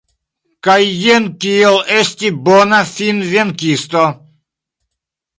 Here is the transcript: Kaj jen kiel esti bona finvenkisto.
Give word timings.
Kaj 0.67 0.77
jen 1.01 1.25
kiel 1.43 1.75
esti 1.97 2.31
bona 2.47 2.79
finvenkisto. 2.93 4.07